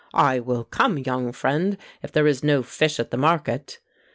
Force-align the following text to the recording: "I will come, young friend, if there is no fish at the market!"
"I 0.15 0.39
will 0.39 0.63
come, 0.63 0.97
young 0.97 1.31
friend, 1.31 1.77
if 2.01 2.11
there 2.11 2.25
is 2.25 2.43
no 2.43 2.63
fish 2.63 2.99
at 2.99 3.11
the 3.11 3.17
market!" 3.17 3.77